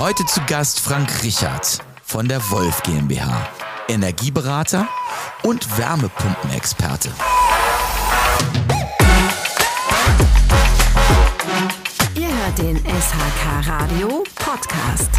[0.00, 3.46] Heute zu Gast Frank Richard von der Wolf GmbH,
[3.86, 4.88] Energieberater
[5.42, 7.10] und Wärmepumpenexperte.
[12.14, 15.10] Ihr hört den SHK Radio Podcast.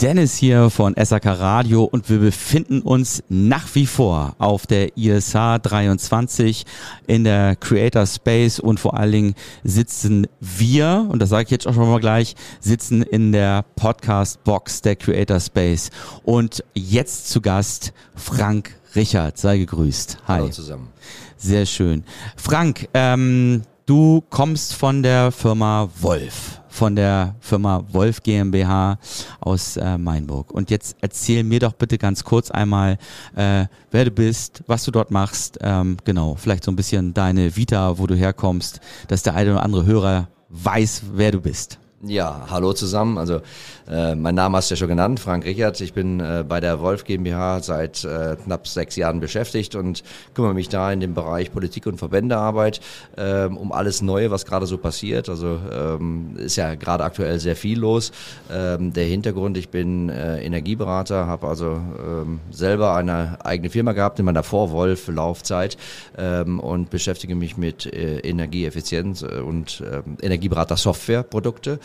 [0.00, 5.34] Dennis hier von SAK Radio und wir befinden uns nach wie vor auf der ISH
[5.34, 6.64] 23
[7.06, 11.66] in der Creator Space und vor allen Dingen sitzen wir, und das sage ich jetzt
[11.66, 15.90] auch schon mal gleich, sitzen in der Podcast Box der Creator Space.
[16.22, 20.16] Und jetzt zu Gast Frank Richard, sei gegrüßt.
[20.26, 20.38] Hi.
[20.38, 20.88] Hallo zusammen.
[21.36, 22.04] Sehr schön.
[22.36, 28.96] Frank, ähm, du kommst von der Firma Wolf von der Firma Wolf GmbH
[29.40, 30.52] aus äh, Mainburg.
[30.52, 32.98] Und jetzt erzähl mir doch bitte ganz kurz einmal,
[33.34, 35.58] äh, wer du bist, was du dort machst.
[35.60, 39.64] Ähm, genau, vielleicht so ein bisschen deine Vita, wo du herkommst, dass der eine oder
[39.64, 41.80] andere Hörer weiß, wer du bist.
[42.02, 43.18] Ja, hallo zusammen.
[43.18, 43.42] Also
[43.86, 45.78] äh, mein Name hast du ja schon genannt, Frank Richard.
[45.82, 50.02] Ich bin äh, bei der Wolf GmbH seit äh, knapp sechs Jahren beschäftigt und
[50.32, 52.80] kümmere mich da in dem Bereich Politik und Verbändearbeit
[53.18, 55.28] ähm, um alles Neue, was gerade so passiert.
[55.28, 58.12] Also ähm, ist ja gerade aktuell sehr viel los.
[58.50, 64.18] Ähm, der Hintergrund, ich bin äh, Energieberater, habe also ähm, selber eine eigene Firma gehabt
[64.18, 65.76] in meiner Vorwolf Laufzeit
[66.16, 71.78] ähm, und beschäftige mich mit äh, Energieeffizienz äh, und äh, Energieberater Softwareprodukte.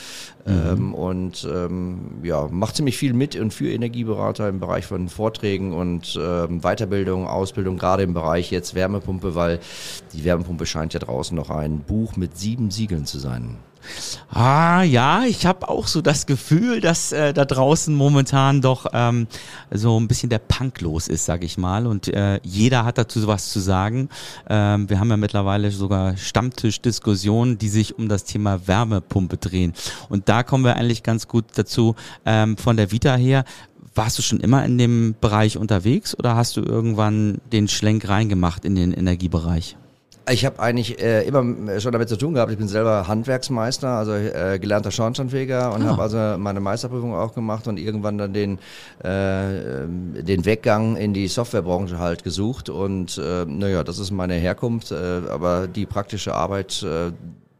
[0.46, 0.54] Mhm.
[0.54, 5.74] Ähm, und ähm, ja, macht ziemlich viel mit und für Energieberater im Bereich von Vorträgen
[5.74, 9.60] und ähm, Weiterbildung, Ausbildung, gerade im Bereich jetzt Wärmepumpe, weil
[10.14, 13.58] die Wärmepumpe scheint ja draußen noch ein Buch mit sieben Siegeln zu sein.
[14.30, 19.28] Ah ja, ich habe auch so das Gefühl, dass äh, da draußen momentan doch ähm,
[19.72, 21.88] so ein bisschen der Punk los ist, sag ich mal.
[21.88, 24.10] Und äh, jeder hat dazu was zu sagen.
[24.50, 29.74] Ähm, wir haben ja mittlerweile sogar Stammtischdiskussionen, die sich um das Thema Wärmepumpe drehen.
[30.10, 33.46] Und da kommen wir eigentlich ganz gut dazu ähm, von der Vita her.
[33.94, 38.66] Warst du schon immer in dem Bereich unterwegs oder hast du irgendwann den Schlenk reingemacht
[38.66, 39.78] in den Energiebereich?
[40.30, 41.44] Ich habe eigentlich äh, immer
[41.80, 42.52] schon damit zu tun gehabt.
[42.52, 45.92] Ich bin selber Handwerksmeister, also äh, gelernter Schornsteinfeger und ah.
[45.92, 48.58] habe also meine Meisterprüfung auch gemacht und irgendwann dann den
[49.04, 49.86] äh,
[50.24, 55.22] den Weggang in die Softwarebranche halt gesucht und äh, naja, das ist meine Herkunft, äh,
[55.30, 57.12] aber die praktische Arbeit äh,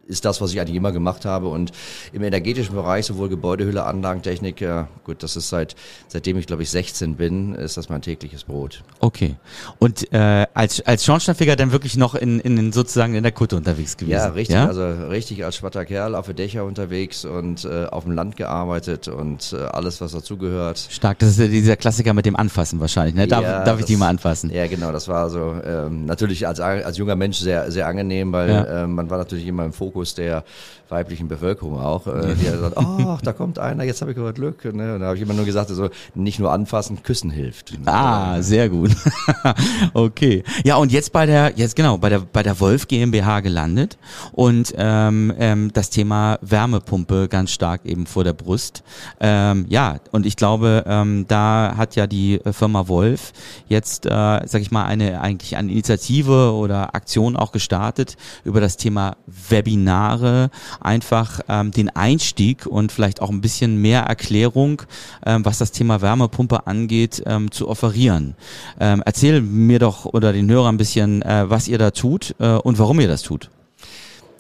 [0.08, 1.48] ist das, was ich eigentlich immer gemacht habe.
[1.48, 1.72] Und
[2.14, 5.76] im energetischen Bereich, sowohl Gebäudehülle, Anlagentechnik, ja, gut, das ist seit,
[6.08, 8.84] seitdem ich glaube ich 16 bin, ist das mein tägliches Brot.
[9.00, 9.36] Okay.
[9.80, 13.98] Und äh, als, als Schornsteinfeger dann wirklich noch in, in sozusagen in der Kutte unterwegs
[13.98, 14.12] gewesen?
[14.12, 14.68] Ja, richtig, ja?
[14.68, 19.08] also richtig als schwatter Kerl auf der Dächer unterwegs und äh, auf dem Land gearbeitet
[19.08, 20.78] und äh, alles, was dazugehört.
[20.90, 23.28] Stark, das ist ja dieser Klassiker mit dem Anfassen wahrscheinlich, ne?
[23.28, 24.52] Darf, ja, darf ich die mal anfassen?
[24.52, 28.50] Ja, genau, das war so ähm, natürlich als, als junger Mensch sehr, sehr angenehm, weil
[28.50, 28.84] ja.
[28.84, 30.44] äh, man war natürlich immer im Fokus Fokus der
[30.90, 34.64] weiblichen Bevölkerung auch, äh, die sagt, ach, da kommt einer, jetzt habe ich aber Glück.
[34.66, 34.96] Ne?
[34.96, 37.74] Und da habe ich immer nur gesagt, also nicht nur anfassen, küssen hilft.
[37.86, 38.96] Ah, sehr gut.
[39.94, 40.44] okay.
[40.64, 43.98] Ja, und jetzt bei der, jetzt genau, bei der, bei der Wolf GmbH gelandet
[44.32, 48.84] und ähm, ähm, das Thema Wärmepumpe ganz stark eben vor der Brust.
[49.20, 53.34] Ähm, ja, und ich glaube, ähm, da hat ja die Firma Wolf
[53.68, 58.78] jetzt, äh, sag ich mal, eine eigentlich eine Initiative oder Aktion auch gestartet über das
[58.78, 60.50] Thema Webinare
[60.82, 64.82] einfach ähm, den Einstieg und vielleicht auch ein bisschen mehr Erklärung,
[65.26, 68.36] ähm, was das Thema Wärmepumpe angeht, ähm, zu offerieren.
[68.80, 72.56] Ähm, erzähl mir doch oder den Hörern ein bisschen, äh, was ihr da tut äh,
[72.56, 73.50] und warum ihr das tut.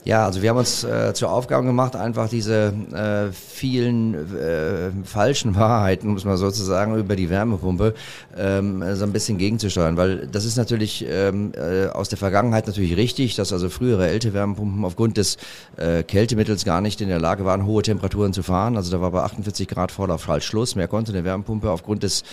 [0.05, 5.55] Ja, also wir haben uns äh, zur Aufgabe gemacht, einfach diese äh, vielen äh, falschen
[5.59, 7.95] Wahrheiten, muss man sozusagen, über die Wärmepumpe
[8.37, 9.97] ähm, so ein bisschen gegenzusteuern.
[9.97, 14.35] Weil das ist natürlich ähm, äh, aus der Vergangenheit natürlich richtig, dass also frühere ältere
[14.35, 15.37] Wärmepumpen aufgrund des
[15.77, 18.77] äh, Kältemittels gar nicht in der Lage waren, hohe Temperaturen zu fahren.
[18.77, 20.75] Also da war bei 48 Grad Vorlaufschalt Schluss.
[20.75, 22.23] Mehr konnte eine Wärmepumpe aufgrund des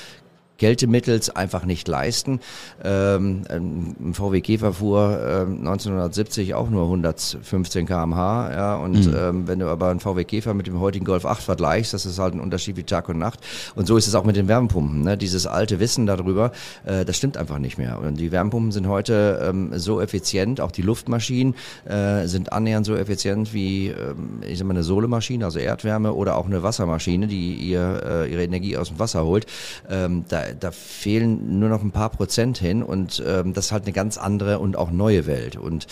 [0.59, 2.41] Kältemittels einfach nicht leisten.
[2.85, 8.53] Ähm, ein VW Käfer fuhr ähm, 1970 auch nur 115 km/h.
[8.53, 9.15] Ja, und mhm.
[9.17, 12.19] ähm, wenn du aber einen VW Käfer mit dem heutigen Golf 8 vergleichst, das ist
[12.19, 13.41] halt ein Unterschied wie Tag und Nacht.
[13.75, 15.03] Und so ist es auch mit den Wärmepumpen.
[15.03, 15.17] Ne?
[15.17, 16.53] Dieses alte Wissen darüber,
[16.85, 17.99] äh, das stimmt einfach nicht mehr.
[17.99, 22.95] Und die Wärmepumpen sind heute ähm, so effizient, auch die Luftmaschinen äh, sind annähernd so
[22.95, 27.55] effizient wie ähm, ich sag mal eine Sohlemaschine, also Erdwärme oder auch eine Wassermaschine, die
[27.55, 29.47] ihr äh, ihre Energie aus dem Wasser holt.
[29.89, 33.85] Ähm, da da fehlen nur noch ein paar Prozent hin und ähm, das ist halt
[33.85, 35.57] eine ganz andere und auch neue Welt.
[35.57, 35.87] Und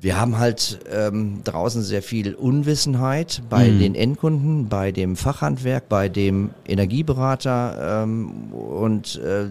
[0.00, 3.78] wir haben halt ähm, draußen sehr viel Unwissenheit bei mhm.
[3.78, 9.46] den Endkunden, bei dem Fachhandwerk, bei dem Energieberater ähm, und äh,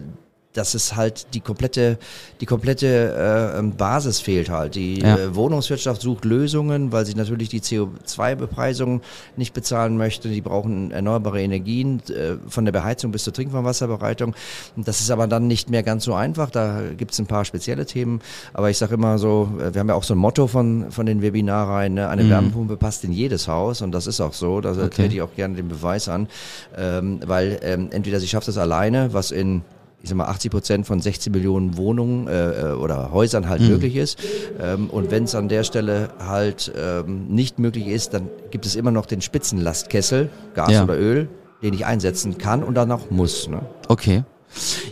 [0.54, 1.98] dass es halt die komplette,
[2.40, 4.74] die komplette äh, Basis fehlt halt.
[4.74, 5.16] Die Ja.
[5.16, 9.00] äh, Wohnungswirtschaft sucht Lösungen, weil sie natürlich die CO2-Bepreisung
[9.36, 10.28] nicht bezahlen möchte.
[10.28, 14.34] Die brauchen erneuerbare Energien äh, von der Beheizung bis zur Trinkwasserbereitung.
[14.76, 16.50] Das ist aber dann nicht mehr ganz so einfach.
[16.50, 18.20] Da gibt es ein paar spezielle Themen.
[18.52, 21.06] Aber ich sage immer so, äh, wir haben ja auch so ein Motto von, von
[21.06, 22.08] den Webinarreihen, ne?
[22.08, 24.60] eine Wärmepumpe passt in jedes Haus und das ist auch so.
[24.60, 24.88] Da Okay.
[24.88, 26.28] trete ich auch gerne den Beweis an,
[26.76, 29.62] ähm, weil ähm, entweder sie schafft es alleine, was in
[30.02, 33.94] ich sag mal, 80 Prozent von 16 Millionen Wohnungen äh, äh, oder Häusern halt möglich
[33.96, 34.18] ist.
[34.60, 38.74] Ähm, und wenn es an der Stelle halt ähm, nicht möglich ist, dann gibt es
[38.74, 40.84] immer noch den Spitzenlastkessel, Gas Ja.
[40.84, 41.28] oder Öl,
[41.62, 43.48] den ich einsetzen kann und dann auch muss.
[43.48, 43.60] Ne?
[43.88, 44.24] Okay.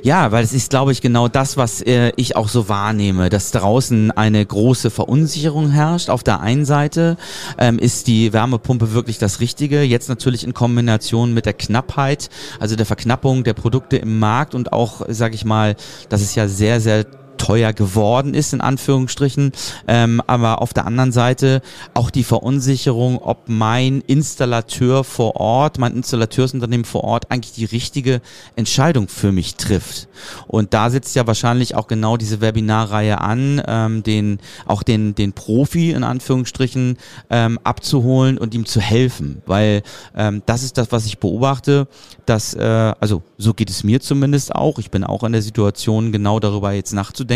[0.03, 3.51] Ja, weil es ist, glaube ich, genau das, was äh, ich auch so wahrnehme, dass
[3.51, 6.11] draußen eine große Verunsicherung herrscht.
[6.11, 7.17] Auf der einen Seite
[7.59, 12.77] ähm, ist die Wärmepumpe wirklich das Richtige, jetzt natürlich in Kombination mit der Knappheit, also
[12.77, 15.77] der Verknappung der Produkte im Markt und auch, sage ich mal,
[16.09, 17.05] dass es ja sehr, sehr
[17.41, 19.53] teuer geworden ist, in Anführungsstrichen.
[19.89, 21.63] Ähm, aber auf der anderen Seite
[21.95, 28.21] auch die Verunsicherung, ob mein Installateur vor Ort, mein Installateurs-Unternehmen vor Ort eigentlich die richtige
[28.57, 30.09] Entscheidung für mich trifft.
[30.49, 35.33] Und da sitzt ja wahrscheinlich auch genau diese Webinarreihe an, ähm, den, auch den, den
[35.33, 36.99] Profi in Anführungsstrichen
[37.31, 39.41] ähm, abzuholen und ihm zu helfen.
[39.47, 39.83] Weil
[40.15, 41.89] ähm, das ist das, was ich beobachte,
[42.27, 44.79] dass, äh, also so geht es mir zumindest auch.
[44.79, 47.30] Ich bin auch in der Situation, genau darüber jetzt nachzudenken.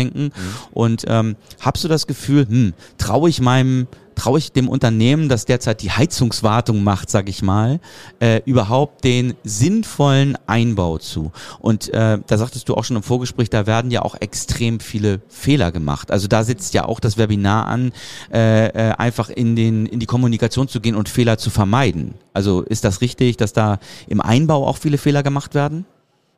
[0.71, 5.45] Und ähm, habst du das Gefühl, hm, traue ich meinem traue ich dem Unternehmen, das
[5.45, 7.79] derzeit die Heizungswartung macht, sag ich mal,
[8.19, 11.31] äh, überhaupt den sinnvollen Einbau zu.
[11.59, 15.21] Und äh, da sagtest du auch schon im Vorgespräch, da werden ja auch extrem viele
[15.27, 16.11] Fehler gemacht.
[16.11, 17.91] Also da sitzt ja auch das Webinar an,
[18.33, 22.15] äh, äh, einfach in den in die Kommunikation zu gehen und Fehler zu vermeiden.
[22.33, 25.85] Also ist das richtig, dass da im Einbau auch viele Fehler gemacht werden?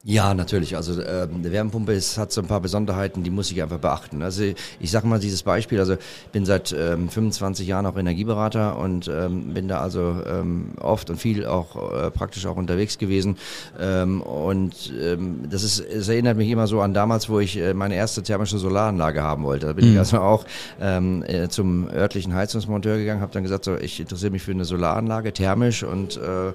[0.09, 0.77] Ja, natürlich.
[0.77, 4.24] Also ähm, eine Wärmepumpe ist, hat so ein paar Besonderheiten, die muss ich einfach beachten.
[4.24, 4.42] Also
[4.80, 9.09] ich sage mal dieses Beispiel, also ich bin seit ähm, 25 Jahren auch Energieberater und
[9.13, 13.36] ähm, bin da also ähm, oft und viel auch äh, praktisch auch unterwegs gewesen.
[13.77, 17.74] Ähm, und ähm, das ist, es erinnert mich immer so an damals, wo ich äh,
[17.74, 19.65] meine erste thermische Solaranlage haben wollte.
[19.65, 20.45] Da bin ich also auch
[20.80, 24.63] ähm, äh, zum örtlichen Heizungsmonteur gegangen, habe dann gesagt, so, ich interessiere mich für eine
[24.63, 26.54] Solaranlage, thermisch und äh, äh,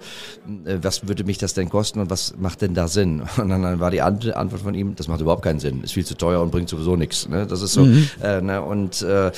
[0.81, 3.21] was würde mich das denn kosten und was macht denn da Sinn?
[3.43, 6.05] Und dann, war die Ant- Antwort von ihm, das macht überhaupt keinen Sinn, ist viel
[6.06, 7.29] zu teuer und bringt sowieso nichts.
[7.29, 7.47] Ne?
[7.47, 7.87] Das ist so,
[8.23, 8.62] äh, ne?
[8.62, 9.31] und äh,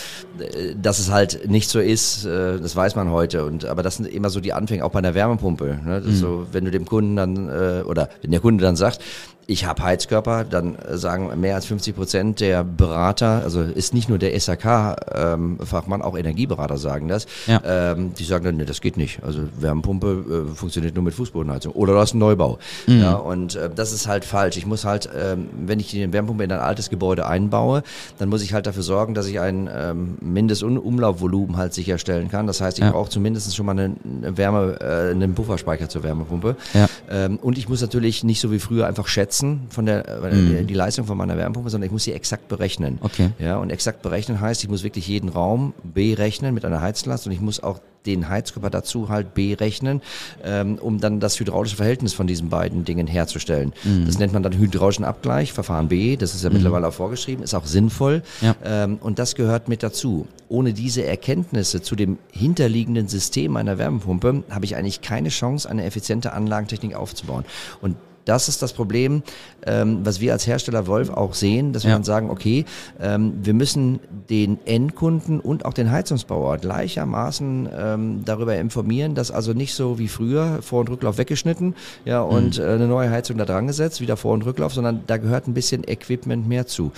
[0.80, 3.44] dass es halt nicht so ist, äh, das weiß man heute.
[3.44, 5.78] Und aber das sind immer so die Anfänge, auch bei einer Wärmepumpe.
[5.84, 5.98] Ne?
[5.98, 9.00] Ist so, wenn du dem Kunden dann äh, oder wenn der Kunde dann sagt,
[9.46, 14.08] ich habe Heizkörper, dann äh, sagen mehr als 50 Prozent der Berater, also ist nicht
[14.08, 17.26] nur der SAK-Fachmann, auch Energieberater sagen das.
[17.46, 17.60] Ja.
[17.92, 19.22] Ähm, die sagen dann, nee, das geht nicht.
[19.22, 21.72] Also Wärmepumpe äh, funktioniert nur mit Fußbodenheizung.
[21.72, 22.58] Oder du hast einen Neubau.
[22.86, 24.56] Ja, und äh, das ist halt falsch.
[24.56, 27.82] Ich muss halt, ähm, wenn ich die Wärmepumpe in ein altes Gebäude einbaue,
[28.18, 32.46] dann muss ich halt dafür sorgen, dass ich ein ähm, Mindestumlaufvolumen halt sicherstellen kann.
[32.46, 32.90] Das heißt, ich Ja.
[32.92, 36.56] brauche zumindest schon mal eine, eine Wärme, äh, einen Pufferspeicher zur Wärmepumpe.
[36.72, 36.86] Ja.
[37.10, 39.33] Ähm, und ich muss natürlich nicht so wie früher einfach schätzen
[39.68, 42.98] von der äh, die, die Leistung von meiner Wärmepumpe, sondern ich muss sie exakt berechnen.
[43.02, 43.30] Okay.
[43.38, 47.32] Ja, und exakt berechnen heißt, ich muss wirklich jeden Raum berechnen mit einer Heizlast und
[47.32, 50.02] ich muss auch den Heizkörper dazu halt berechnen,
[50.44, 53.72] ähm, um dann das hydraulische Verhältnis von diesen beiden Dingen herzustellen.
[54.04, 57.54] Das nennt man dann hydraulischen Abgleich, Verfahren B, das ist ja mittlerweile auch vorgeschrieben, ist
[57.54, 58.56] auch sinnvoll Ja.
[58.62, 60.26] ähm, und das gehört mit dazu.
[60.50, 65.84] Ohne diese Erkenntnisse zu dem hinterliegenden System einer Wärmepumpe habe ich eigentlich keine Chance, eine
[65.84, 67.44] effiziente Anlagentechnik aufzubauen.
[67.80, 69.22] Und das ist das Problem,
[69.66, 71.96] ähm, was wir als Hersteller Wolf auch sehen, dass wir Ja.
[71.96, 72.64] dann sagen, okay,
[73.00, 74.00] ähm, wir müssen
[74.30, 80.08] den Endkunden und auch den Heizungsbauer gleichermaßen ähm, darüber informieren, dass also nicht so wie
[80.08, 84.16] früher Vor- und Rücklauf weggeschnitten ja, und äh, eine neue Heizung da dran gesetzt, wieder
[84.16, 86.92] Vor- und Rücklauf, sondern da gehört ein bisschen Equipment mehr zu.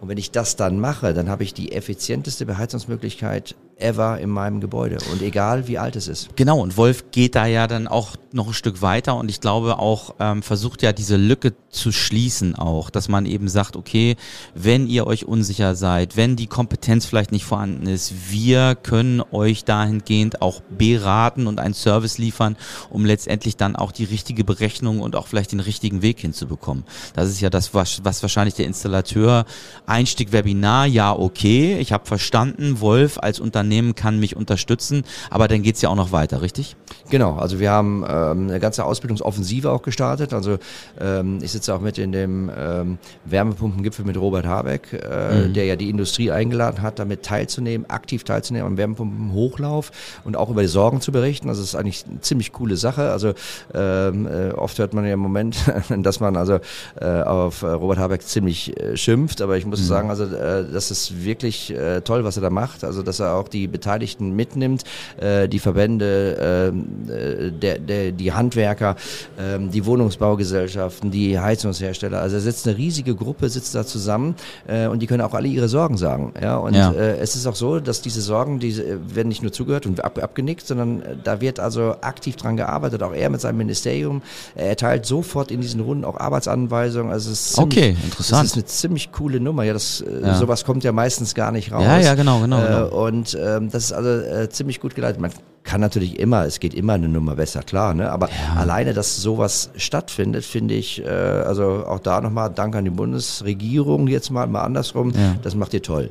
[0.00, 4.60] Und wenn ich das dann mache, dann habe ich die effizienteste Beheizungsmöglichkeit ever in meinem
[4.60, 4.98] Gebäude.
[5.12, 6.34] Und egal wie alt es ist.
[6.36, 9.78] Genau, und Wolf geht da ja dann auch noch ein Stück weiter und ich glaube
[9.78, 14.16] auch, ähm, versucht ja diese Lücke zu schließen auch, dass man eben sagt, okay,
[14.54, 19.64] wenn ihr euch unsicher seid, wenn die Kompetenz vielleicht nicht vorhanden ist, wir können euch
[19.64, 22.56] dahingehend auch beraten und einen Service liefern,
[22.88, 26.84] um letztendlich dann auch die richtige Berechnung und auch vielleicht den richtigen Weg hinzubekommen.
[27.14, 29.44] Das ist ja das, was, was wahrscheinlich der Installateur
[29.90, 35.62] Einstieg Webinar, ja, okay, ich habe verstanden, Wolf als Unternehmen kann mich unterstützen, aber dann
[35.62, 36.76] geht's ja auch noch weiter, richtig?
[37.10, 40.32] Genau, also wir haben ähm, eine ganze Ausbildungsoffensive auch gestartet.
[40.32, 40.58] Also
[41.00, 45.54] ähm, ich sitze auch mit in dem ähm, Wärmepumpengipfel mit Robert Habeck, äh, mhm.
[45.54, 49.90] der ja die Industrie eingeladen hat, damit teilzunehmen, aktiv teilzunehmen am Wärmepumpenhochlauf
[50.24, 51.48] und auch über die Sorgen zu berichten.
[51.48, 53.10] Also es ist eigentlich eine ziemlich coole Sache.
[53.10, 53.34] Also
[53.74, 55.56] ähm, äh, oft hört man ja im Moment,
[55.88, 56.60] dass man also
[57.00, 59.86] äh, auf Robert Habeck ziemlich äh, schimpft, aber ich muss mhm.
[59.86, 62.84] sagen, also äh, das ist wirklich äh, toll, was er da macht.
[62.84, 64.84] Also dass er auch die Beteiligten mitnimmt,
[65.18, 66.72] äh, die Verbände,
[67.08, 68.96] äh, der, der, die Handwerker,
[69.36, 72.20] äh, die Wohnungsbaugesellschaften, die Heizungshersteller.
[72.20, 74.34] Also er sitzt eine riesige Gruppe, sitzt da zusammen
[74.66, 76.32] äh, und die können auch alle ihre Sorgen sagen.
[76.40, 76.92] Ja, und ja.
[76.92, 80.04] Äh, es ist auch so, dass diese Sorgen, die äh, werden nicht nur zugehört und
[80.04, 83.02] ab, abgenickt, sondern äh, da wird also aktiv dran gearbeitet.
[83.02, 84.22] Auch er mit seinem Ministerium.
[84.54, 87.12] Er erteilt sofort in diesen Runden auch Arbeitsanweisungen.
[87.12, 88.42] Also es ist ziemlich, okay, interessant.
[88.42, 89.64] Das ist eine ziemlich coole Nummer.
[89.70, 90.34] Ja, das äh, ja.
[90.34, 91.84] sowas kommt ja meistens gar nicht raus.
[91.84, 92.60] Ja, ja, genau, genau.
[92.60, 92.86] genau.
[92.86, 95.20] Äh, und ähm, das ist also äh, ziemlich gut geleitet.
[95.20, 95.30] Man
[95.62, 98.10] kann natürlich immer, es geht immer eine Nummer besser, klar, ne?
[98.10, 98.58] Aber ja.
[98.58, 104.08] alleine, dass sowas stattfindet, finde ich, äh, also auch da nochmal Dank an die Bundesregierung
[104.08, 105.36] jetzt mal, mal andersrum, ja.
[105.42, 106.10] das macht ihr toll.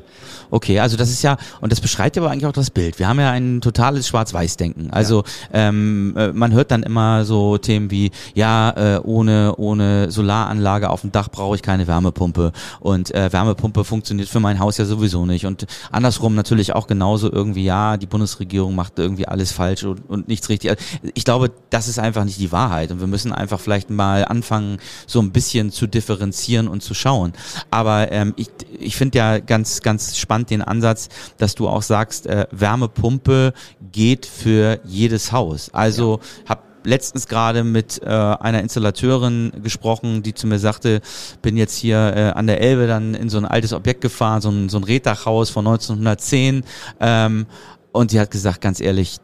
[0.51, 2.99] Okay, also das ist ja, und das beschreibt aber eigentlich auch das Bild.
[2.99, 4.91] Wir haben ja ein totales Schwarz-Weiß-Denken.
[4.91, 5.69] Also ja.
[5.69, 11.01] ähm, äh, man hört dann immer so Themen wie, ja, äh, ohne, ohne Solaranlage auf
[11.01, 15.25] dem Dach brauche ich keine Wärmepumpe und äh, Wärmepumpe funktioniert für mein Haus ja sowieso
[15.25, 15.45] nicht.
[15.45, 20.09] Und andersrum natürlich auch genauso irgendwie, ja, die Bundesregierung macht irgendwie alles alles falsch und,
[20.09, 20.75] und nichts richtig.
[21.13, 24.79] Ich glaube, das ist einfach nicht die Wahrheit und wir müssen einfach vielleicht mal anfangen,
[25.07, 27.31] so ein bisschen zu differenzieren und zu schauen.
[27.71, 32.27] Aber ähm, ich, ich finde ja ganz, ganz spannend den Ansatz, dass du auch sagst,
[32.27, 33.53] äh, Wärmepumpe
[33.93, 35.69] geht für jedes Haus.
[35.73, 36.49] Also ja.
[36.49, 41.01] hab letztens gerade mit äh, einer Installateurin gesprochen, die zu mir sagte,
[41.41, 44.49] bin jetzt hier äh, an der Elbe dann in so ein altes Objekt gefahren, so
[44.49, 46.63] ein, so ein Reddachhaus von 1910
[46.99, 47.45] ähm,
[47.91, 49.17] und die hat gesagt, ganz ehrlich,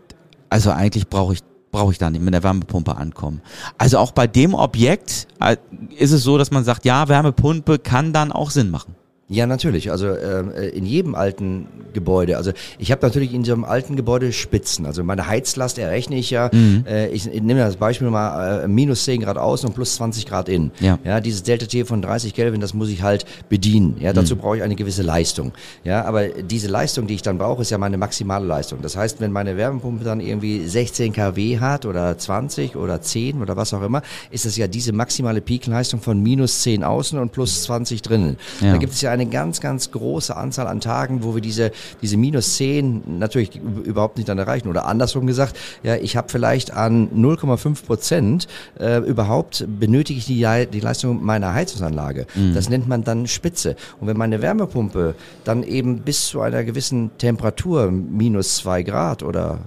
[0.49, 1.39] also eigentlich brauche ich
[1.71, 3.41] brauche ich da nicht mit der Wärmepumpe ankommen.
[3.77, 5.57] Also auch bei dem Objekt äh,
[5.97, 8.95] ist es so, dass man sagt, ja, Wärmepumpe kann dann auch Sinn machen.
[9.27, 9.89] Ja, natürlich.
[9.89, 12.37] Also äh, in jedem alten Gebäude.
[12.37, 14.85] Also ich habe natürlich in so einem alten Gebäude Spitzen.
[14.85, 16.51] Also meine Heizlast errechne ich ja.
[16.53, 16.85] Mhm.
[16.87, 20.27] Äh, ich, ich nehme das Beispiel mal äh, minus 10 Grad außen und plus 20
[20.27, 20.71] Grad innen.
[20.79, 20.99] Ja.
[21.03, 23.97] ja, dieses Delta T von 30 Kelvin, das muss ich halt bedienen.
[23.99, 24.39] Ja, dazu mhm.
[24.41, 25.53] brauche ich eine gewisse Leistung.
[25.83, 28.83] Ja, aber diese Leistung, die ich dann brauche, ist ja meine maximale Leistung.
[28.83, 33.57] Das heißt, wenn meine Wärmepumpe dann irgendwie 16 kW hat oder 20 oder 10 oder
[33.57, 37.63] was auch immer, ist das ja diese maximale Peakleistung von minus 10 außen und plus
[37.63, 38.37] 20 drinnen.
[38.61, 38.73] Ja.
[38.73, 42.17] Da gibt es ja eine ganz, ganz große Anzahl an Tagen, wo wir diese, diese
[42.17, 44.67] minus 10 natürlich überhaupt nicht dann erreichen.
[44.67, 48.47] Oder andersrum gesagt, ja, ich habe vielleicht an 0,5 Prozent
[48.79, 52.27] äh, überhaupt benötige ich die, die Leistung meiner Heizungsanlage.
[52.35, 52.53] Mhm.
[52.53, 53.75] Das nennt man dann Spitze.
[53.99, 59.59] Und wenn meine Wärmepumpe dann eben bis zu einer gewissen Temperatur, minus 2 Grad oder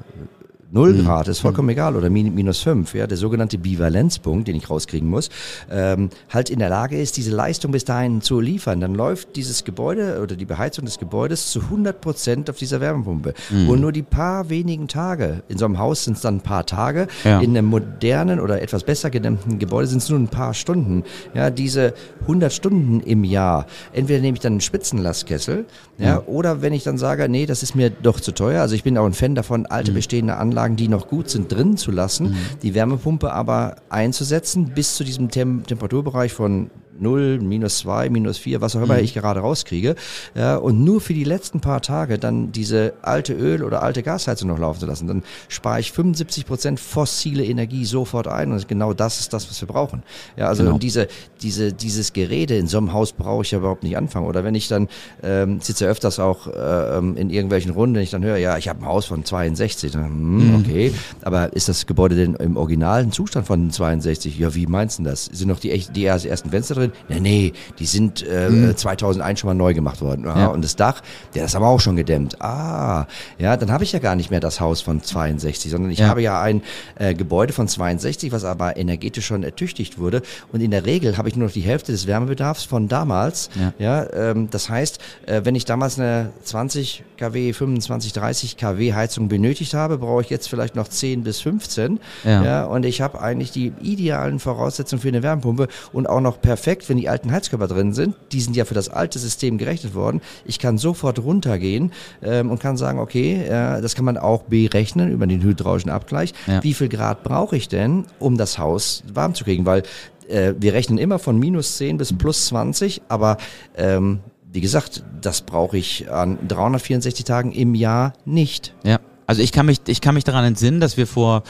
[0.71, 1.05] Null mhm.
[1.05, 1.73] Grad ist vollkommen mhm.
[1.73, 5.31] egal oder minus fünf, ja, der sogenannte Bivalenzpunkt, den ich rauskriegen muss,
[5.71, 9.65] ähm, halt in der Lage ist, diese Leistung bis dahin zu liefern, dann läuft dieses
[9.65, 13.33] Gebäude oder die Beheizung des Gebäudes zu 100 Prozent auf dieser Wärmepumpe.
[13.49, 13.69] Mhm.
[13.69, 16.67] Und nur die paar wenigen Tage, in so einem Haus sind es dann ein paar
[16.67, 17.41] Tage, ja.
[17.41, 21.03] in einem modernen oder etwas besser gedämmten Gebäude sind es nur ein paar Stunden.
[21.33, 25.65] Ja, diese 100 Stunden im Jahr, entweder nehme ich dann einen Spitzenlastkessel,
[25.97, 28.85] ja, oder wenn ich dann sage, nee, das ist mir doch zu teuer, also ich
[28.85, 29.97] bin auch ein Fan davon, alte mhm.
[29.97, 32.37] bestehende Anlagen Anlagen, die noch gut sind, drin zu lassen, mhm.
[32.63, 38.61] die Wärmepumpe aber einzusetzen bis zu diesem Tem Temperaturbereich von 0, minus 2, minus 4,
[38.61, 39.05] was auch immer mhm.
[39.05, 39.95] ich gerade rauskriege.
[40.35, 44.49] Ja, und nur für die letzten paar Tage dann diese alte Öl- oder alte Gasheizung
[44.49, 45.07] noch laufen zu lassen.
[45.07, 49.61] Dann spare ich 75 Prozent fossile Energie sofort ein und genau das ist das, was
[49.61, 50.03] wir brauchen.
[50.37, 50.79] Ja, also genau.
[50.79, 51.09] diese,
[51.43, 54.27] diese, dieses Gerede in so einem Haus brauche ich ja überhaupt nicht anfangen.
[54.27, 54.89] Oder wenn ich dann
[55.23, 58.81] ähm, sitze öfters auch äh, in irgendwelchen Runden, wenn ich dann höre, ja, ich habe
[58.81, 60.55] ein Haus von 62, dann, hm, mhm.
[60.57, 64.39] okay, aber ist das Gebäude denn im originalen Zustand von 62?
[64.39, 65.27] Ja, wie meinst du das?
[65.27, 66.88] Sind noch die, echt, die ersten Fenster drin?
[67.09, 68.77] Nee, nee, die sind äh, hm.
[68.77, 70.25] 2001 schon mal neu gemacht worden.
[70.25, 70.47] Ja, ja.
[70.49, 71.03] Und das Dach,
[71.35, 72.41] der ist aber auch schon gedämmt.
[72.41, 73.07] Ah,
[73.39, 76.09] ja, dann habe ich ja gar nicht mehr das Haus von 62, sondern ich ja.
[76.09, 76.63] habe ja ein
[76.97, 80.23] äh, Gebäude von 62, was aber energetisch schon ertüchtigt wurde.
[80.53, 83.51] Und in der Regel habe ich nur noch die Hälfte des Wärmebedarfs von damals.
[83.55, 88.95] Ja, ja ähm, das heißt, äh, wenn ich damals eine 20 kW, 25, 30 kW
[88.95, 92.01] Heizung benötigt habe, brauche ich jetzt vielleicht noch 10 bis 15.
[92.25, 92.45] Ja.
[92.45, 96.78] ja und ich habe eigentlich die idealen Voraussetzungen für eine Wärmepumpe und auch noch perfekt
[96.87, 100.21] wenn die alten Heizkörper drin sind, die sind ja für das alte System gerechnet worden.
[100.45, 101.93] Ich kann sofort runtergehen
[102.23, 106.35] ähm, und kann sagen, okay, äh, das kann man auch berechnen über den hydraulischen Abgleich.
[106.47, 106.63] Ja.
[106.63, 109.67] Wie viel Grad brauche ich denn, um das Haus warm zu kriegen?
[109.67, 109.83] Weil
[110.29, 113.39] äh, wir rechnen immer von minus 10 bis plus 20, aber
[113.77, 114.21] ähm,
[114.53, 118.75] wie gesagt, das brauche ich an 364 Tagen im Jahr nicht.
[118.85, 118.99] Ja.
[119.29, 121.43] Also ich kann mich, ich kann mich daran entsinnen, dass wir vor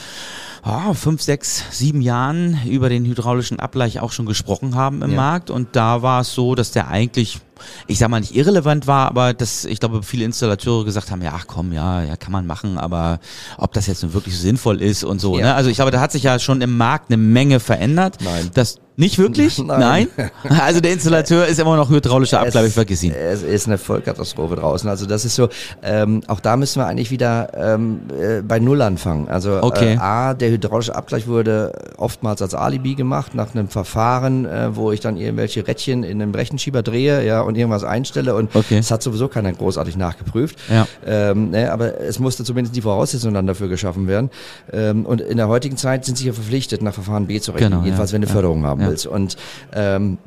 [0.65, 5.17] oh, fünf, sechs, sieben Jahren über den hydraulischen Abgleich auch schon gesprochen haben im Ja.
[5.17, 7.39] Markt und da war es so, dass der eigentlich
[7.87, 11.33] ich sag mal nicht irrelevant war, aber dass ich glaube viele Installateure gesagt haben, ja
[11.35, 13.21] ach komm, ja, ja kann man machen, aber
[13.57, 15.39] ob das jetzt nun wirklich so sinnvoll ist und so.
[15.39, 15.47] Ja.
[15.47, 15.55] Ne?
[15.55, 18.19] Also ich glaube, da hat sich ja schon im Markt eine Menge verändert.
[18.23, 18.51] Nein.
[18.55, 19.59] Das nicht wirklich?
[19.65, 20.09] Nein.
[20.49, 23.13] Also der Installateur ist immer noch hydraulischer Abgleich, ich vergiss ihn.
[23.13, 24.91] Es ist eine Vollkatastrophe draußen.
[24.91, 25.49] Also das ist so,
[25.85, 29.29] ähm, auch da müssen wir eigentlich wieder ähm, äh, bei Null anfangen.
[29.29, 29.95] Also Okay.
[29.95, 34.91] äh, A, der hydraulische Abgleich wurde oftmals als Alibi gemacht, nach einem Verfahren, äh, wo
[34.91, 38.79] ich dann irgendwelche Rädchen in einem Rechenschieber drehe ja, und irgendwas einstelle und Okay.
[38.79, 40.59] es hat sowieso keiner großartig nachgeprüft.
[40.71, 40.87] Ja.
[41.07, 44.31] Ähm, ne, aber es musste zumindest die Voraussetzungen dann dafür geschaffen werden.
[44.73, 47.71] Ähm, und in der heutigen Zeit sind sie ja verpflichtet, nach Verfahren B zu rechnen,
[47.71, 48.15] Genau, jedenfalls ja.
[48.15, 48.33] wenn du Ja.
[48.35, 49.07] Förderung haben willst.
[49.07, 49.37] Und
[49.73, 50.19] ähm,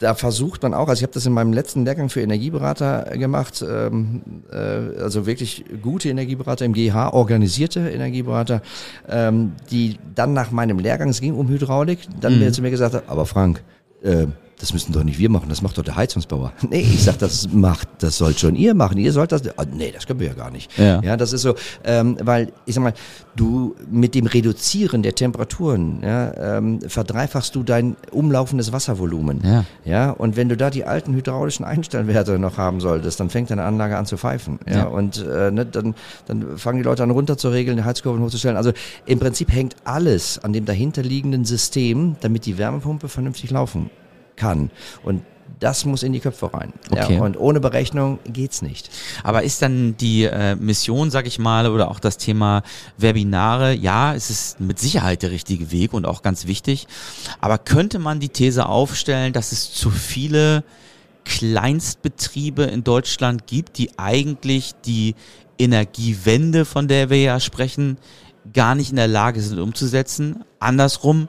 [0.00, 3.64] da versucht man auch, also ich habe das in meinem letzten Lehrgang für Energieberater gemacht,
[3.66, 8.60] ähm, äh, also wirklich gute Energieberater im GH, organisierte Energieberater,
[9.08, 12.94] ähm, die dann nach meinem Lehrgang, es ging um Hydraulik, dann mir zu mir gesagt
[12.94, 13.62] hat, aber Frank,
[14.02, 14.26] äh,
[14.64, 16.52] das müssen doch nicht wir machen, das macht doch der Heizungsbauer.
[16.70, 18.96] Nee, ich sag, das macht, das sollt schon ihr machen.
[18.96, 19.42] Ihr sollt das.
[19.58, 20.76] Ah, nee, das können wir ja gar nicht.
[20.78, 21.02] Ja.
[21.02, 21.54] ja das ist so,
[21.84, 22.94] ähm, weil ich sag mal,
[23.36, 29.42] du mit dem Reduzieren der Temperaturen ja, ähm, verdreifachst du dein umlaufendes Wasservolumen.
[29.44, 29.64] Ja.
[29.84, 33.64] Ja, und wenn du da die alten hydraulischen Einstellwerte noch haben solltest, dann fängt deine
[33.64, 34.58] Anlage an zu pfeifen.
[34.66, 34.84] Ja, Ja.
[34.84, 35.94] und äh, ne, dann,
[36.26, 38.56] dann fangen die Leute an runter zu regeln, die Heizkurven hochzustellen.
[38.56, 38.72] Also
[39.04, 43.90] im Prinzip hängt alles an dem dahinterliegenden System, damit die Wärmepumpe vernünftig laufen
[44.36, 44.70] kann.
[45.02, 45.22] Und
[45.60, 46.72] das muss in die Köpfe rein.
[46.90, 47.14] Okay.
[47.14, 48.90] Ja, und ohne Berechnung geht's nicht.
[49.22, 52.62] Aber ist dann die äh, Mission, sag ich mal, oder auch das Thema
[52.98, 56.86] Webinare, ja, es ist mit Sicherheit der richtige Weg und auch ganz wichtig.
[57.40, 60.64] Aber könnte man die These aufstellen, dass es zu viele
[61.24, 65.14] Kleinstbetriebe in Deutschland gibt, die eigentlich die
[65.58, 67.96] Energiewende, von der wir ja sprechen,
[68.52, 70.44] gar nicht in der Lage sind umzusetzen?
[70.58, 71.28] Andersrum,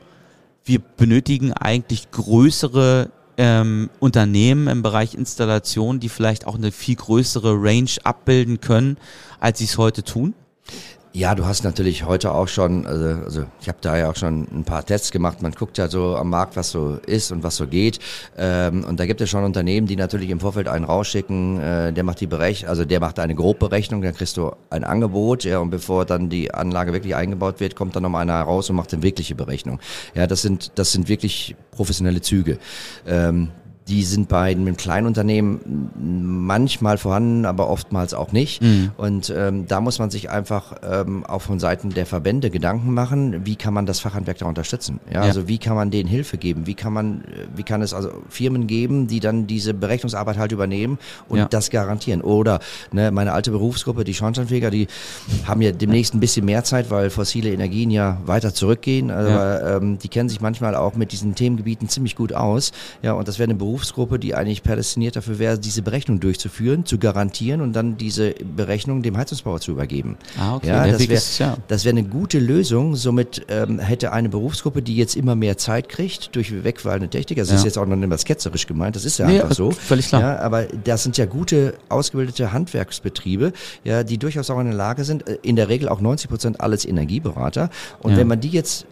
[0.66, 7.54] wir benötigen eigentlich größere ähm, Unternehmen im Bereich Installation, die vielleicht auch eine viel größere
[7.54, 8.98] Range abbilden können,
[9.40, 10.34] als sie es heute tun?
[11.16, 14.50] Ja, du hast natürlich heute auch schon, also, also ich habe da ja auch schon
[14.52, 15.42] ein paar Tests gemacht.
[15.42, 18.00] Man guckt ja so am Markt, was so ist und was so geht.
[18.38, 22.04] Ähm, und da gibt es schon Unternehmen, die natürlich im Vorfeld einen rausschicken, äh, der
[22.04, 25.70] macht die Berechnung, also der macht eine Grobberechnung, dann kriegst du ein Angebot, ja, und
[25.70, 29.02] bevor dann die Anlage wirklich eingebaut wird, kommt dann nochmal einer raus und macht eine
[29.02, 29.80] wirkliche Berechnung.
[30.16, 32.60] Ja, das sind, das sind wirklich professionelle Züge.
[33.08, 33.52] Ähm,
[33.88, 35.92] die sind bei einem Kleinunternehmen
[36.46, 38.62] manchmal vorhanden, aber oftmals auch nicht.
[38.98, 43.46] Und ähm, da muss man sich einfach ähm, auch von Seiten der Verbände Gedanken machen,
[43.46, 45.00] wie kann man das Fachhandwerk da unterstützen?
[45.08, 45.22] Ja, Ja.
[45.24, 46.66] also wie kann man denen Hilfe geben?
[46.68, 47.24] Wie kann man,
[47.56, 50.98] wie kann es also Firmen geben, die dann diese Berechnungsarbeit halt übernehmen
[51.30, 51.46] und Ja.
[51.46, 52.22] das garantieren?
[52.22, 52.60] Oder
[52.92, 54.88] ne, meine alte Berufsgruppe, die Schornsteinfeger, die
[55.46, 59.12] haben ja demnächst ein bisschen mehr Zeit, weil fossile Energien ja weiter zurückgehen.
[59.12, 59.78] Also, Ja.
[59.78, 62.72] ähm, die kennen sich manchmal auch mit diesen Themengebieten ziemlich gut aus.
[63.02, 63.75] Ja, und das wäre eine Berufsgruppe,
[64.20, 69.18] die eigentlich prädestiniert dafür wäre, diese Berechnung durchzuführen, zu garantieren und dann diese Berechnung dem
[69.18, 70.18] Heizungsbauer zu übergeben.
[70.40, 70.68] Ah, okay.
[70.68, 71.08] Ja, Der das
[71.40, 71.58] wäre ja.
[71.68, 72.96] das wäre eine gute Lösung.
[72.96, 77.52] Somit ähm, hätte eine Berufsgruppe, die jetzt immer mehr Zeit kriegt durch wegfallende Technik, also
[77.52, 77.68] das Ja.
[77.68, 79.72] ist jetzt auch noch nicht mal ketzerisch gemeint, das ist ja Nee, einfach so.
[79.72, 80.22] völlig klar.
[80.22, 83.52] Ja, aber das sind ja gute, ausgebildete Handwerksbetriebe,
[83.84, 86.62] ja, die durchaus auch in der Lage sind, äh, in der Regel auch 90 Prozent
[86.62, 87.70] alles Energieberater.
[88.00, 88.86] Und wenn man die jetzt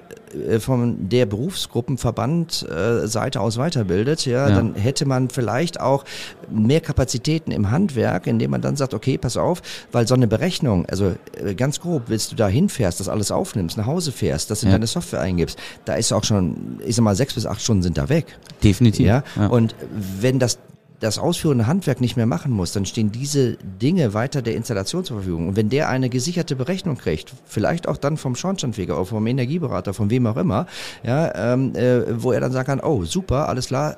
[0.60, 4.56] von der Berufsgruppenverband äh, Seite aus weiterbildet, ja, Ja.
[4.56, 6.04] dann hätte man vielleicht auch
[6.50, 10.86] mehr Kapazitäten im Handwerk, indem man dann sagt, okay, pass auf, weil so eine Berechnung,
[10.88, 14.64] also äh, ganz grob, willst du da hinfährst, das alles aufnimmst, nach Hause fährst, das
[14.64, 14.76] in Ja.
[14.76, 17.98] deine Software eingibst, da ist auch schon, ich sag mal, sechs bis acht Stunden sind
[17.98, 18.26] da weg.
[18.64, 19.06] Definitiv.
[19.08, 19.24] Ja?
[19.36, 19.48] Ja.
[19.48, 19.76] Und
[20.20, 20.58] wenn das
[21.04, 25.18] das ausführende Handwerk nicht mehr machen muss, dann stehen diese Dinge weiter der Installation zur
[25.18, 25.50] Verfügung.
[25.50, 29.94] Und wenn der eine gesicherte Berechnung kriegt, vielleicht auch dann vom Schornsteinfeger oder vom Energieberater,
[29.94, 30.66] von wem auch immer,
[31.04, 33.98] ja, ähm, äh, wo er dann sagen kann, oh super, alles klar,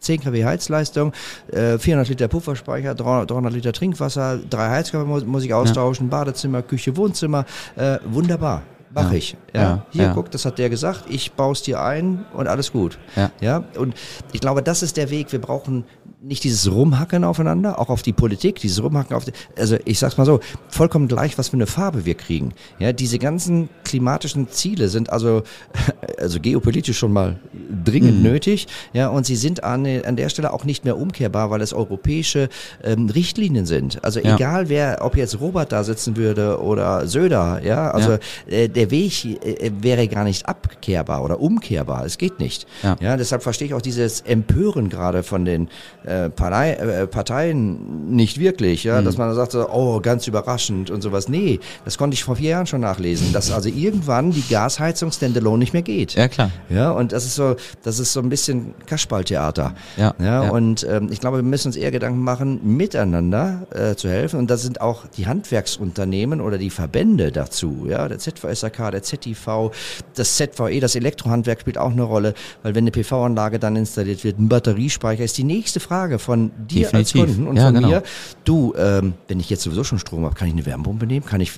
[0.00, 1.12] 10 kW Heizleistung,
[1.52, 6.96] äh, 400 Liter Pufferspeicher, 300, 300 Liter Trinkwasser, drei Heizkörper muss, ich austauschen, Badezimmer, Küche,
[6.96, 7.44] Wohnzimmer,
[7.76, 8.62] äh, wunderbar.
[8.94, 9.16] Mach Ja.
[9.18, 9.36] ich.
[9.52, 9.60] Ja?
[9.60, 10.12] Ja, Hier, ja.
[10.14, 12.98] guck, das hat der gesagt, ich baue es dir ein und alles gut.
[13.14, 13.30] Ja.
[13.40, 13.94] Ja, und
[14.32, 15.32] ich glaube, das ist der Weg.
[15.32, 15.84] Wir brauchen
[16.22, 20.16] nicht dieses Rumhacken aufeinander, auch auf die Politik, dieses Rumhacken auf die, also ich sag's
[20.16, 22.52] mal so, vollkommen gleich, was für eine Farbe wir kriegen.
[22.78, 25.42] Ja, diese ganzen klimatischen Ziele sind also,
[26.18, 27.38] also geopolitisch schon mal
[27.84, 31.60] dringend nötig, ja, und sie sind an, an der Stelle auch nicht mehr umkehrbar, weil
[31.60, 32.48] es europäische
[32.82, 34.02] ähm, Richtlinien sind.
[34.02, 34.34] Also Ja.
[34.36, 38.18] egal wer, ob jetzt Robert da sitzen würde oder Söder, ja, also Ja.
[38.48, 42.04] äh, der Weg äh, wäre gar nicht abkehrbar oder umkehrbar.
[42.06, 42.66] Es geht nicht.
[42.82, 42.96] Ja.
[43.00, 45.68] Ja, deshalb verstehe ich auch dieses Empören gerade von den
[46.06, 51.02] äh, Partei, äh, Parteien nicht wirklich, ja, dass man sagt, so, oh, ganz überraschend und
[51.02, 51.28] sowas.
[51.28, 55.58] Nee, das konnte ich vor vier Jahren schon nachlesen, dass also irgendwann die Gasheizung Standalone
[55.58, 56.14] nicht mehr geht.
[56.14, 56.50] Ja, klar.
[56.68, 59.74] Ja, und das ist so, das ist so ein bisschen Kasperltheater.
[59.96, 60.50] Ja, ja, ja.
[60.50, 64.38] und ähm, ich glaube, wir müssen uns eher Gedanken machen, miteinander äh, zu helfen.
[64.38, 67.86] Und da sind auch die Handwerksunternehmen oder die Verbände dazu.
[67.88, 69.72] Ja, der ZVSAK, der ZIV,
[70.14, 74.38] das ZVE, das Elektrohandwerk spielt auch eine Rolle, weil wenn eine PV-Anlage dann installiert wird,
[74.38, 76.94] ein Batteriespeicher ist die nächste Frage von dir Definitiv.
[76.94, 77.88] als Kunden und Ja, von genau.
[77.88, 78.02] mir.
[78.44, 81.24] Du, ähm, wenn ich jetzt sowieso schon Strom habe, kann ich eine Wärmepumpe nehmen?
[81.26, 81.52] Kann ich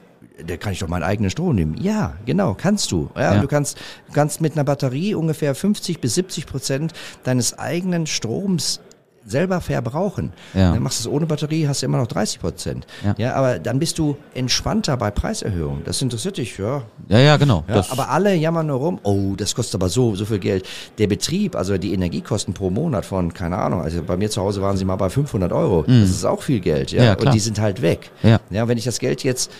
[0.47, 1.77] da kann ich doch meinen eigenen Strom nehmen.
[1.81, 3.11] Ja, genau, kannst du.
[3.17, 3.41] Ja, Ja.
[3.41, 6.93] Du kannst, du kannst mit einer Batterie ungefähr 50 bis 70 Prozent
[7.25, 8.79] deines eigenen Stroms
[9.29, 10.33] selber verbrauchen.
[10.55, 10.73] Ja.
[10.73, 12.87] Dann machst du es ohne Batterie, hast du immer noch 30 Prozent.
[13.05, 13.15] Ja.
[13.19, 13.35] Ja.
[13.35, 15.83] aber dann bist du entspannter bei Preiserhöhungen.
[15.85, 16.83] Das interessiert dich, ja.
[17.09, 17.65] Ja, ja, genau.
[17.69, 20.67] ja aber alle jammern nur rum, oh, das kostet aber so, so viel Geld.
[20.99, 24.63] Der Betrieb, also die Energiekosten pro Monat von, keine Ahnung, also bei mir zu Hause
[24.63, 25.85] waren sie mal bei 500 Euro.
[25.87, 27.15] Das ist auch viel Geld, ja.
[27.15, 27.25] Mhm.
[27.27, 28.11] Und die sind halt weg.
[28.23, 28.41] Ja.
[28.51, 29.51] ja, wenn ich das Geld jetzt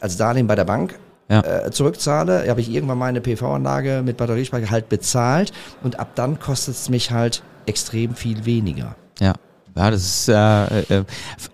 [0.00, 0.98] als Darlehen bei der Bank
[1.30, 1.40] Ja.
[1.40, 5.52] äh, zurückzahle, habe ich irgendwann meine PV-Anlage mit Batteriespeicher halt bezahlt
[5.82, 8.96] und ab dann kostet es mich halt extrem viel weniger.
[9.20, 9.34] Ja.
[9.78, 11.04] Ja, das ist äh, äh,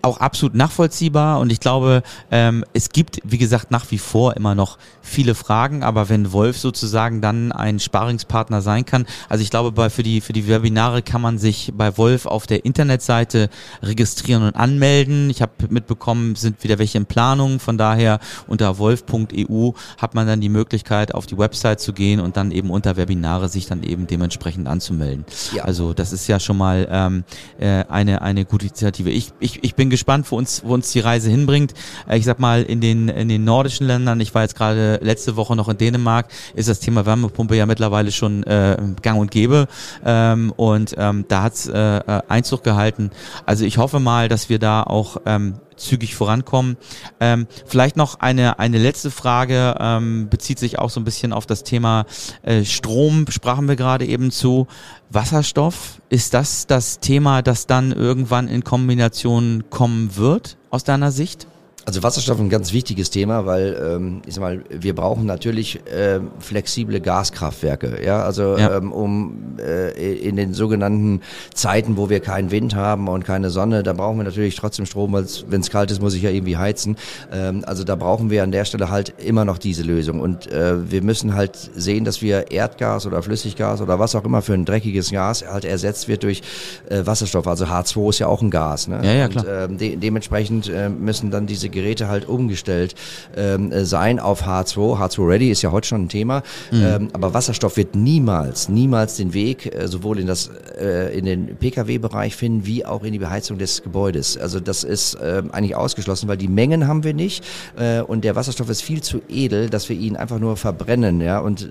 [0.01, 4.55] auch absolut nachvollziehbar und ich glaube, ähm, es gibt, wie gesagt, nach wie vor immer
[4.55, 9.71] noch viele Fragen, aber wenn Wolf sozusagen dann ein Sparingspartner sein kann, also ich glaube,
[9.71, 13.49] bei, für, die, für die Webinare kann man sich bei Wolf auf der Internetseite
[13.83, 15.29] registrieren und anmelden.
[15.29, 20.41] Ich habe mitbekommen, sind wieder welche in Planung, von daher unter wolf.eu hat man dann
[20.41, 24.07] die Möglichkeit, auf die Website zu gehen und dann eben unter Webinare sich dann eben
[24.07, 25.25] dementsprechend anzumelden.
[25.53, 25.65] Ja.
[25.65, 27.23] Also das ist ja schon mal ähm,
[27.59, 29.09] äh, eine, eine gute Initiative.
[29.09, 31.73] Ich, ich, ich bin gespannt, wo uns, wo uns die Reise hinbringt.
[32.07, 35.35] Äh, ich sag mal, in den, in den nordischen Ländern, ich war jetzt gerade letzte
[35.35, 39.67] Woche noch in Dänemark, ist das Thema Wärmepumpe ja mittlerweile schon äh, gang und gäbe.
[40.05, 43.11] Ähm, und ähm, da hat's äh, äh, Einzug gehalten.
[43.45, 46.77] Also ich hoffe mal, dass wir da auch ähm, zügig vorankommen.
[47.19, 51.45] Ähm, vielleicht noch eine, eine letzte Frage, ähm, bezieht sich auch so ein bisschen auf
[51.45, 52.05] das Thema
[52.43, 54.67] äh, Strom, sprachen wir gerade eben zu.
[55.15, 61.47] Wasserstoff, ist das das Thema, das dann irgendwann in Kombination kommen wird, aus deiner Sicht?
[61.87, 65.79] Also Wasserstoff ist ein ganz wichtiges Thema, weil ähm, ich sag mal, wir brauchen natürlich
[65.95, 68.77] ähm, flexible Gaskraftwerke, ja, also Ja.
[68.77, 71.21] Ähm, um äh, in den sogenannten
[71.53, 75.13] Zeiten, wo wir keinen Wind haben und keine Sonne, da brauchen wir natürlich trotzdem Strom,
[75.13, 76.97] weil wenn es kalt ist, muss ich ja irgendwie heizen.
[77.31, 80.89] Ähm, also da brauchen wir an der Stelle halt immer noch diese Lösung und äh,
[80.89, 84.65] wir müssen halt sehen, dass wir Erdgas oder Flüssiggas oder was auch immer für ein
[84.65, 86.41] dreckiges Gas halt ersetzt wird durch
[86.89, 87.47] äh, Wasserstoff.
[87.47, 89.01] Also H2 ist ja auch ein Gas, ne?
[89.03, 89.45] Ja, ja, Und, klar.
[89.65, 92.95] ähm, de dementsprechend äh, müssen dann diese Geräte halt umgestellt
[93.37, 94.99] ähm, äh, sein auf H2.
[94.99, 99.33] H2 Ready ist ja heute schon ein Thema, ähm, aber Wasserstoff wird niemals, niemals den
[99.33, 103.57] Weg äh, sowohl in das äh, in den PKW-Bereich finden wie auch in die Beheizung
[103.57, 104.37] des Gebäudes.
[104.37, 107.45] Also das ist ähm, eigentlich ausgeschlossen, weil die Mengen haben wir nicht
[107.77, 111.21] äh, und der Wasserstoff ist viel zu edel, dass wir ihn einfach nur verbrennen.
[111.21, 111.67] Ja und äh,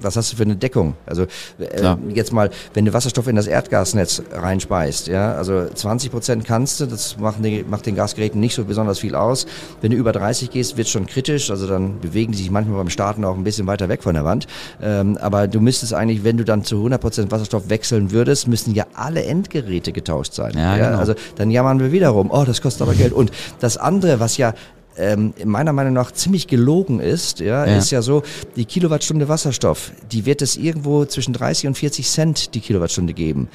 [0.00, 0.94] was hast du für eine Deckung?
[1.06, 1.26] Also
[1.58, 6.80] äh, jetzt mal, wenn du Wasserstoff in das Erdgasnetz reinspeist, ja, also 20 Prozent kannst
[6.80, 9.33] du, das macht, die, macht den Gasgeräten nicht so besonders viel aus.
[9.80, 12.90] Wenn du über 30 gehst, wird schon kritisch, also dann bewegen die sich manchmal beim
[12.90, 14.46] Starten auch ein bisschen weiter weg von der Wand.
[14.82, 18.74] Ähm, aber du müsstest eigentlich, wenn du dann zu 100 Prozent Wasserstoff wechseln würdest, müssen
[18.74, 20.52] ja alle Endgeräte getauscht sein.
[20.56, 20.98] Ja, genau.
[20.98, 23.12] Also dann jammern wir wieder rum, oh, das kostet aber Geld.
[23.12, 24.54] Und das andere, was ja
[24.96, 27.76] ähm, meiner Meinung nach ziemlich gelogen ist, ja, Ja.
[27.78, 28.22] ist ja so,
[28.56, 33.48] die Kilowattstunde Wasserstoff, die wird es irgendwo zwischen 30 und 40 Cent die Kilowattstunde geben.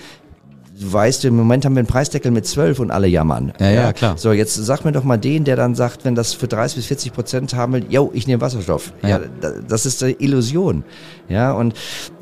[0.80, 3.52] Du weißt, im Moment haben wir einen Preisdeckel mit 12 und alle jammern.
[3.60, 4.18] Ja, ja, klar.
[4.18, 6.86] So, jetzt sag mir doch mal den, der dann sagt, wenn das für 30 bis
[6.86, 8.94] 40 Prozent haben will, yo, ich nehme Wasserstoff.
[9.02, 9.10] Ja.
[9.10, 9.20] Ja.
[9.42, 10.86] da- das ist eine Illusion.
[11.28, 11.74] Ja, und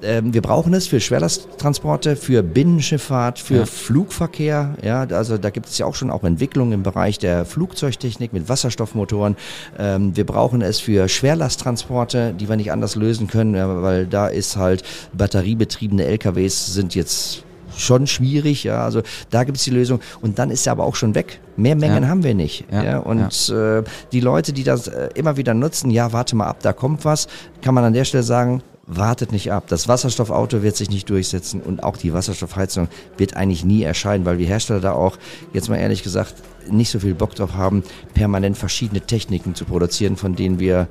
[0.01, 3.65] ähm, wir brauchen es für Schwerlasttransporte, für Binnenschifffahrt, für Ja.
[3.67, 4.75] Flugverkehr.
[4.81, 8.49] Ja, also da gibt es ja auch schon auch Entwicklungen im Bereich der Flugzeugtechnik mit
[8.49, 9.37] Wasserstoffmotoren.
[9.77, 14.57] Ähm, wir brauchen es für Schwerlasttransporte, die wir nicht anders lösen können, weil da ist
[14.57, 14.81] halt
[15.13, 17.43] batteriebetriebene LKWs sind jetzt
[17.77, 20.95] schon schwierig, ja, also da gibt es die Lösung und dann ist er aber auch
[20.95, 21.39] schon weg.
[21.55, 22.09] Mehr Mengen Ja.
[22.09, 22.65] haben wir nicht.
[22.71, 26.47] Ja, Ja, und Äh, die Leute, die das äh, immer wieder nutzen, ja, warte mal
[26.47, 27.27] ab, da kommt was,
[27.61, 29.65] kann man an der Stelle sagen, wartet nicht ab.
[29.67, 32.87] Das Wasserstoffauto wird sich nicht durchsetzen und auch die Wasserstoffheizung
[33.17, 35.17] wird eigentlich nie erscheinen, weil wir Hersteller da auch,
[35.51, 36.35] jetzt mal ehrlich gesagt,
[36.69, 40.87] nicht so viel Bock drauf haben, permanent verschiedene Techniken zu produzieren, von denen wir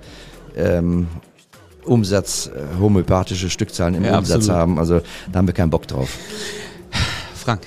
[0.56, 1.06] ähm,
[1.84, 4.56] Umsatz, äh, homöopathische Stückzahlen im Ja, Umsatz absolut.
[4.60, 4.78] haben.
[4.78, 5.00] Also
[5.32, 6.10] da haben wir keinen Bock drauf.
[7.46, 7.60] Frank,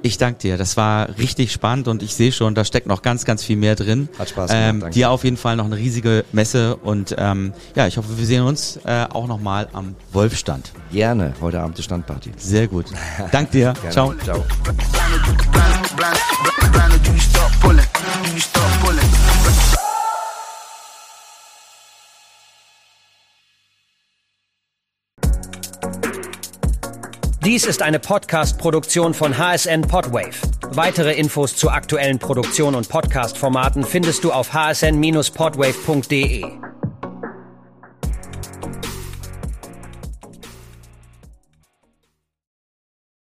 [0.00, 0.56] Ich danke dir.
[0.56, 3.74] Das war richtig spannend und ich sehe schon, da steckt noch ganz, ganz viel mehr
[3.74, 4.08] drin.
[4.18, 4.64] Hat Spaß gemacht.
[4.68, 4.94] Ähm, danke.
[4.94, 8.44] dir auf jeden Fall noch eine riesige Messe und ähm, ja, ich hoffe, wir sehen
[8.44, 10.72] uns äh, auch nochmal am Wolfstand.
[10.90, 11.34] Gerne.
[11.42, 12.32] Heute Abend die Standparty.
[12.38, 12.86] Sehr gut.
[13.30, 13.74] Dank dir.
[13.90, 14.14] Ciao.
[14.24, 14.42] Ciao.
[27.46, 30.34] Dies ist eine Podcast-Produktion von HSN Podwave.
[30.72, 36.44] Weitere Infos zu aktuellen Produktionen und Podcast-Formaten findest du auf hsn-podwave.de.